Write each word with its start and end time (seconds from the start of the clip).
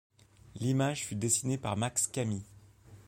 L'image 0.55 1.05
fut 1.05 1.13
dessinée 1.15 1.59
par 1.59 1.77
Max 1.77 2.07
Camis. 2.07 2.43